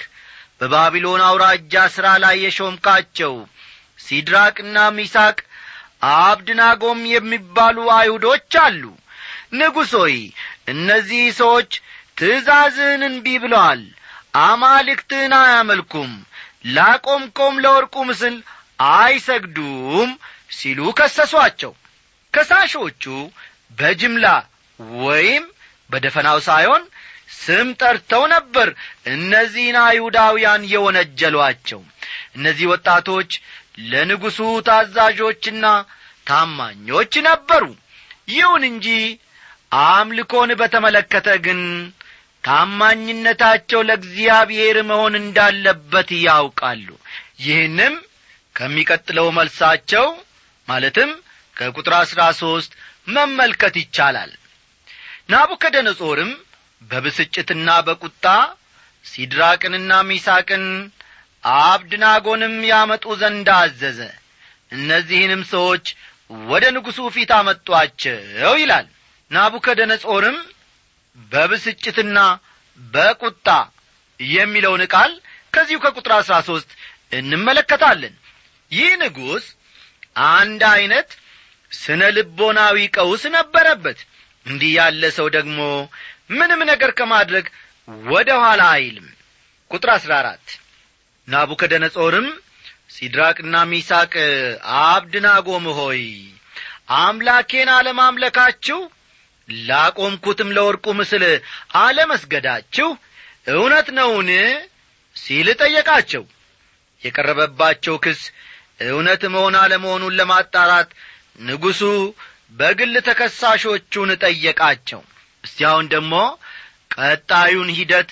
በባቢሎን 0.60 1.21
አውራጃ 1.28 1.73
ሥራ 1.95 2.08
ላይ 2.23 2.36
የሾምካቸው 2.43 3.34
ሲድራቅና 3.99 4.78
ሚሳቅ 4.97 5.38
አብድናጎም 6.13 7.02
የሚባሉ 7.12 7.78
አይሁዶች 7.97 8.54
አሉ። 8.63 8.84
ንጉሥ 9.54 9.91
ሆይ 10.02 10.15
እነዚህ 10.73 11.23
ሰዎች 11.41 11.71
ትእዛዝህን 12.17 13.04
እንቢ 13.10 13.28
ብለዋል 13.43 13.82
አማልክትህን 14.43 15.34
አያመልኩም 15.39 16.12
ላቆምከውም 16.76 17.62
ለወርቁ 17.63 17.95
ምስል 18.10 18.36
አይሰግዱም 18.93 20.10
ሲሉ 20.58 20.80
ከሰሷቸው። 20.99 21.73
ከሳሾቹ 22.34 23.04
በጅምላ 23.80 24.26
ወይም 24.99 25.43
በደፈናው 25.89 26.38
ሳይሆን 26.47 26.83
ስም 27.38 27.67
ጠርተው 27.81 28.23
ነበር። 28.33 28.67
እነዚህን 29.13 29.77
አይሁዳውያን 29.83 30.63
የወነጀሏቸው 30.73 31.81
እነዚህ 32.36 32.65
ወጣቶች 32.73 33.31
ለንጉሡ 33.91 34.38
ታዛዦችና 34.67 35.65
ታማኞች 36.27 37.13
ነበሩ። 37.27 37.63
ይሁን 38.29 38.63
እንጂ 38.69 38.88
አምልኮን 39.83 40.51
በተመለከተ 40.59 41.29
ግን 41.45 41.62
ታማኝነታቸው 42.43 43.81
ለእግዚአብሔር 43.88 44.77
መሆን 44.89 45.13
እንዳለበት 45.19 46.09
ያውቃሉ። 46.21 46.88
ይህንም 47.43 47.93
ከሚቀጥለው 48.55 49.27
መልሳቸው 49.38 50.07
ማለትም 50.67 51.12
ከቁጥር 51.55 51.93
አሥራ 51.99 52.21
ሦስት 52.41 52.71
መመልከት 53.07 53.75
ይቻላል 53.81 54.31
ናቡከደነጾርም 55.29 56.31
በብስጭትና 56.81 57.69
በቁጣ 57.88 58.25
ሲድራቅንና 59.05 59.91
ሚሳቅን 60.09 60.65
አብድናጎንም 61.59 62.55
ያመጡ 62.71 63.05
ዘንድ 63.21 63.47
አዘዘ። 63.55 63.99
እነዚህንም 64.75 65.41
ሰዎች 65.53 65.86
ወደ 66.49 66.65
ንጉሡ 66.75 66.99
ፊት 67.15 67.31
አመጧቸው 67.38 68.53
ይላል። 68.62 68.86
ናቡከደነጾርም 69.31 70.38
በብስጭትና 71.31 72.19
በቁጣ 72.79 73.47
የሚለውን 74.19 74.83
ቃል 74.93 75.12
ከዚሁ 75.53 75.77
ከቁጥር 75.83 76.13
አሥራ 76.17 76.36
ሦስት 76.47 76.69
እንመለከታለን። 77.12 78.13
ይህ 78.71 78.91
ንጉሥ 79.01 79.45
አንድ 80.31 80.62
ዐይነት 80.71 81.09
ስነ 81.71 82.01
ልቦናዊ 82.15 82.77
ቀውስ 82.95 83.23
ነበረበት 83.36 83.99
እንዲህ 84.45 84.71
ያለ 84.77 85.03
ሰው 85.17 85.27
ደግሞ 85.36 85.60
ምንም 86.34 86.62
ነገር 86.71 86.91
ከማድረግ 86.97 87.45
ወደ 88.08 88.29
ኋላ 88.43 88.62
አይልም። 88.75 89.08
ቁጥር 89.71 89.89
አሥራ 89.95 90.12
አራት 90.21 90.47
ናቡከደነጾርም 91.27 92.27
ሲድራቅና 92.95 93.56
ሚሳቅ 93.71 94.13
አብድናጎም 94.82 95.65
ሆይ 95.77 96.01
አምላኬን 96.99 97.69
አለማምለካችሁ 97.75 98.79
ላቆምኩትም 99.49 100.49
ለወርቁ 100.56 100.86
ምስል 100.99 101.23
አለመስገዳችሁ 101.79 102.89
እውነት 103.53 103.88
ነውን? 103.97 104.29
ሲል 105.15 105.47
ጠየቃቸው። 105.62 106.23
የቀረበባቸው 107.03 107.95
ክስ 108.03 108.21
እውነት 108.88 109.23
መሆን 109.34 109.56
አለመሆኑን 109.62 110.15
ለማጣራት 110.19 110.89
ንጉሡ 111.41 111.82
በግል 112.53 112.95
ተከሳሾቹን 113.07 114.09
ጠየቃቸው። 114.23 115.01
እስቲ 115.43 115.59
ደግሞ 115.93 116.13
ቀጣዩን 116.95 117.69
ሂደት 117.77 118.09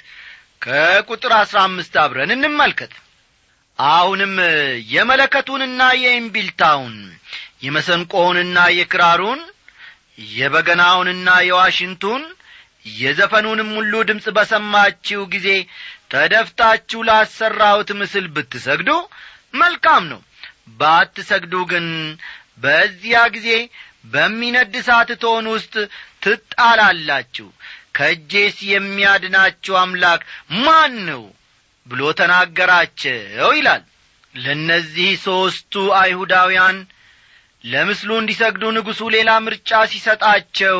ከቁጥር 0.63 1.32
አሥራ 1.39 1.58
አምስት 1.67 1.93
አብረን 2.01 2.32
እንመልከት። 2.36 2.93
አሁንም 3.80 4.34
የመለከቱንና 4.93 5.82
የእምቢልታውን 6.01 6.95
የመሰንቆውንና 7.65 8.58
የክራሩን 8.77 9.41
የበገናውንና 10.34 11.30
የዋሽንቱን 11.47 12.23
የዘፈኑንም 12.99 13.69
ሁሉ 13.77 13.93
ድምፅ 14.10 14.25
በሰማችሁ 14.38 15.21
ጊዜ 15.34 15.47
ተደፍታችሁ 16.13 16.99
ላሰራሁት 17.10 17.89
ምስል 17.99 18.25
ብትሰግዱ 18.36 18.91
መልካም 19.62 20.04
ነው። 20.12 20.21
ባትሰግዱ 20.80 21.54
ግን 21.71 21.88
በዚያ 22.63 23.19
ጊዜ 23.36 23.49
በሚነድ 24.04 24.74
እሳት 24.80 25.10
እቶን 25.16 25.46
ውስጥ 25.54 25.74
ትጣላላችሁ። 26.24 27.48
ከእጄስ 27.98 28.58
የሚያድናችሁ 28.72 29.74
አምላክ 29.82 30.22
ማን 30.62 30.94
ነው 31.10 31.24
ብሎ 31.88 32.02
ተናገራቸው 32.20 33.50
ይላል። 33.58 33.84
ለእነዚህ 34.36 35.10
ሦስቱ 35.26 35.74
አይሁዳውያን 36.02 36.78
ለምስሉ 37.64 38.12
እንዲሰግዱ 38.20 38.64
ንጉሡ 38.76 39.10
ሌላ 39.16 39.32
ምርጫ 39.46 39.72
ሲሰጣቸው 39.92 40.78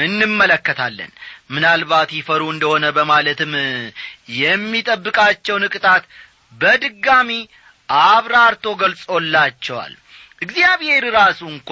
እንመለከታለን። 0.00 1.12
ምናልባት 1.50 2.10
ይፈሩ 2.16 2.42
እንደሆነ 2.54 2.86
በማለትም 2.96 3.52
የሚጠብቃቸውን 4.42 5.64
ቅጣት 5.74 6.04
በድጋሚ 6.60 7.30
አብራርቶ 8.04 8.66
ገልጾላቸዋል። 8.82 9.94
እግዚአብሔር 10.42 11.04
ራሱ 11.16 11.40
እንኳ 11.54 11.70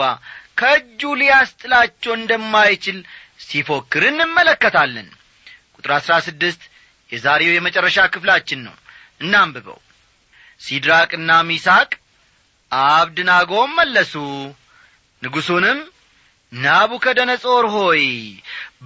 ከእጁ 0.57 1.01
ሊያስጥላቸው 1.21 2.13
እንደማይችል 2.19 2.99
ሲፎክር 3.47 4.05
እንመለከታለን። 4.11 5.09
ቁጥር 5.77 5.93
አሥራ 5.97 6.15
ስድስት 6.27 6.63
የዛሬው 7.11 7.53
የመጨረሻ 7.55 7.99
ክፍላችን 8.15 8.61
ነው። 8.67 8.77
እናንብበው። 9.21 9.79
ሲድራቅና 10.61 11.31
ሚሳቅ 11.49 11.91
አብድናጎም 12.73 13.71
መለሱ። 13.79 14.15
ንጉሡንም 15.23 15.79
ናቡከደነጾር 16.53 17.65
ሆይ 17.75 18.03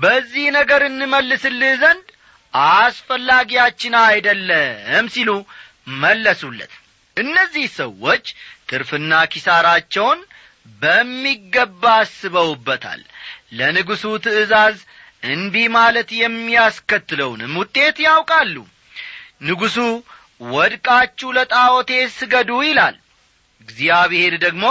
በዚህ 0.03 0.47
ነገር 0.59 0.83
እንመልስልህ 0.87 1.73
ዘንድ 1.83 2.07
አስፈላጊያችን 2.77 3.95
አይደለም 4.05 5.07
ሲሉ 5.15 5.31
መለሱለት። 6.01 6.73
እነዚህ 7.17 7.67
ሰዎች 7.79 8.25
ትርፍና 8.69 9.13
ኪሳራቸውን 9.33 10.21
በሚገባ 10.67 11.83
አስበውበታል። 12.01 13.03
ለንጉሡ 13.53 14.05
ትእዛዝ 14.25 14.77
እንቢ 15.27 15.55
ማለት 15.77 16.11
የሚያስከትለውንም 16.21 17.55
ውጤት 17.61 17.97
ያውቃሉ። 18.07 18.57
ንጉሡ 19.43 19.77
ወድቃችሁ 20.51 21.29
ለጣዖቴ 21.37 21.91
ስገዱ 22.17 22.51
ይላል። 22.67 22.97
እግዚአብሔር 23.61 24.35
ደግሞ 24.45 24.65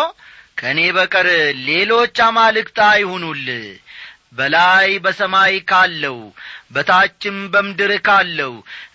ከእኔ 0.60 0.80
በቀር 0.96 1.28
ሌሎች 1.68 2.18
አማልክት 2.26 2.78
አይሁኑል 2.88 3.46
በላይ 4.38 4.90
በሰማይ 5.04 5.54
ካለው 5.70 6.18
በታችም 6.74 7.38
በምድር 7.54 7.92
ካለው 8.08 8.54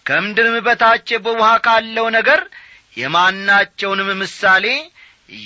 ከምድርም 0.08 0.56
በታች 0.66 1.08
በውሃ 1.24 1.48
ካለው 1.66 2.06
ነገር 2.16 2.40
የማናቸውንም 2.96 4.10
ምሳሌ 4.20 4.66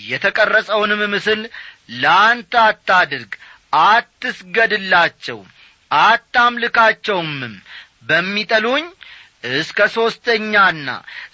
የተቀረጸውንም 0.06 1.02
ምስል 1.12 1.40
ለአንተ 2.02 2.52
አታድርግ 2.64 3.32
አትስገድላቸው 3.84 5.38
አታምልካቸውምም። 5.90 7.54
በሚጠሉኝ 8.08 8.86
እስከ 9.56 9.78
ሦስተኛና 9.94 10.88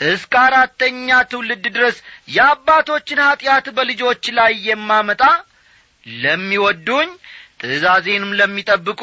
እስከ 0.09 0.35
አራተኛ 0.47 1.09
ትውልድ 1.31 1.65
ድረስ 1.77 1.97
የአባቶችን 2.35 3.21
ኀጢአት 3.25 3.67
በልጆች 3.77 4.25
ላይ 4.39 4.53
የማመጣ 4.69 5.23
ለሚወዱኝ 6.07 7.11
ትእዛዜንም 7.61 8.33
ለሚጠብቁ 8.41 9.03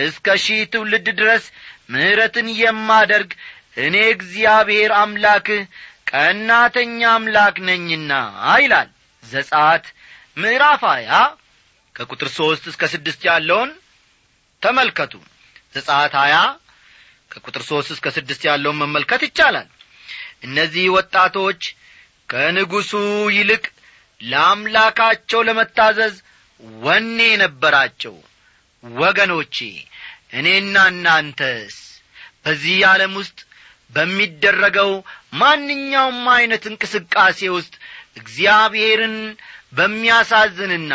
እስከ 0.00 0.36
ሺህ 0.44 0.62
ትውልድ 0.72 1.06
ድረስ 1.18 1.44
ምሕረትን 1.92 2.46
የማደርግ 2.60 3.32
እኔ 3.78 3.96
እግዚአብሔር 4.14 4.92
አምላክህ 5.00 5.62
ቀናተኛ 6.06 7.00
አምላክ 7.12 7.56
ነኝና 7.68 8.12
ይላል 8.56 8.88
ዘጻት 9.22 9.84
ምዕራፍ 10.36 10.82
ሀያ 10.90 11.10
ከቁጥር 11.96 12.28
ሦስት 12.36 12.64
እስከ 12.70 12.82
ስድስት 12.92 13.22
ያለውን 13.28 13.70
ተመልከቱ። 14.62 15.12
ዘጻት 15.74 16.12
ሀያ 16.22 16.36
ከቁጥር 17.30 17.62
ሦስት 17.70 17.90
እስከ 17.94 18.06
ስድስት 18.16 18.42
ያለውን 18.48 18.80
መመልከት 18.82 19.22
ይቻላል። 19.26 19.68
እነዚህ 20.42 20.84
ወጣቶች 20.96 21.62
ከንጉሡ 22.28 22.92
ይልቅ 23.36 23.64
ለአምላካቸው 24.20 25.40
ለመታዘዝ 25.48 26.14
ወኔ 26.82 27.18
ነበራቸው። 27.42 28.14
ወገኖቼ 28.84 29.56
እኔና 30.32 30.76
እናንተስ 30.92 31.76
በዚህ 32.44 32.78
ዓለም 32.90 33.12
ውስጥ 33.20 33.38
በሚደረገው 33.94 34.90
ማንኛውም 35.40 36.22
ዐይነት 36.34 36.64
እንቅስቃሴ 36.70 37.40
ውስጥ 37.56 37.74
እግዚአብሔርን 38.20 39.16
በሚያሳዝንና 39.78 40.92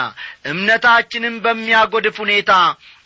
እምነታችንን 0.51 1.35
በሚያጐድፍ 1.45 2.17
ሁኔታ 2.23 2.51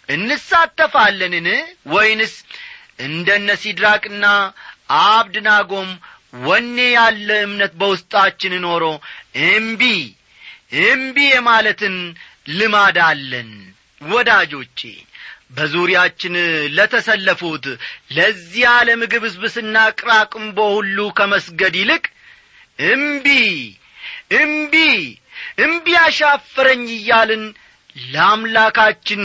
እንሳተፋለንን? 0.10 1.48
ወይንስ 1.94 2.34
እንደነ 3.06 3.50
ሲድራቅና 3.62 4.26
አብድናጎም 5.04 5.90
ወኔ 6.44 6.78
ያለ 6.96 7.30
እምነት 7.48 7.74
በውስጣችን 7.80 8.54
ኖሮ 8.66 8.84
እምቢ 9.48 9.84
እምቢ 10.86 11.18
የማለትን 11.30 11.96
ልማድ 12.52 12.98
አለን? 13.08 13.50
ወዳጆቼ 14.02 14.80
በዙሪያችን 15.54 16.36
ለተሰለፉት 16.78 17.66
ለዚህ 18.16 18.64
ዓለም 18.72 19.02
ግብስብስና 19.14 19.76
ቅራቅንቦ 20.00 20.58
ሁሉ 20.76 20.98
ከመስገድ 21.18 21.76
ይልቅ 21.82 22.04
እምቢ 22.90 23.28
እምቢ 24.40 24.76
እምቢ 25.64 25.88
አሻፈረኝ 26.02 26.86
እያልን 26.96 27.44
ለአምላካችን 27.96 29.24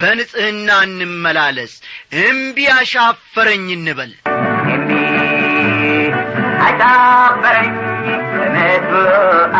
በንጽሕና 0.00 0.70
እንመላለስ። 0.86 1.72
እምቢ 2.22 2.58
አሻፈረኝ 2.74 3.66
እንበል። 3.76 4.12
አሻፈረኝ 6.66 7.72
በምድሩ 8.32 9.10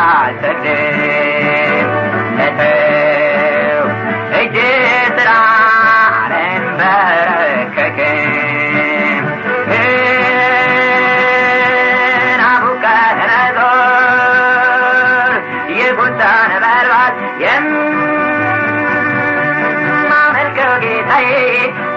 አልሰግድም 0.02 1.29
ጌታዬ 20.82 21.30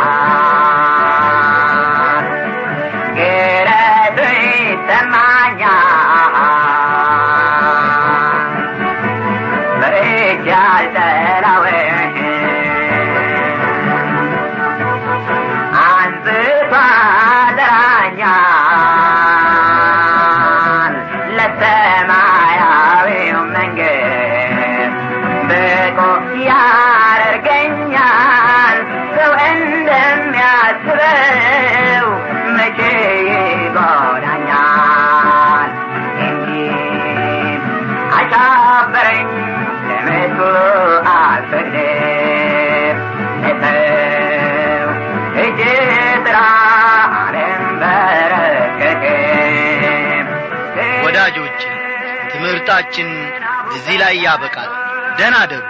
ትምህርታችን 52.63 53.07
እዚህ 53.75 53.95
ላይ 54.01 54.15
ያበቃል። 54.23 54.69
ደና 55.19 55.35
ደሩ። 55.51 55.63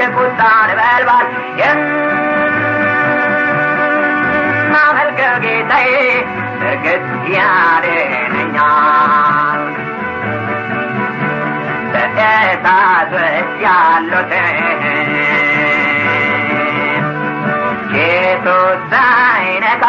የቁጣ 0.00 0.40
ነበልባል 0.70 1.26
የማመልከው 4.62 5.34
ጌታዬ 5.44 5.92
እርግጥ 6.62 7.06
ያድነኛል 7.36 8.82
በእሳት 11.92 12.60
ውስጥ 13.14 13.50
ያሉትን 13.64 14.58
ኢየሱስ 17.94 18.80
ሳይነካ 18.92 19.84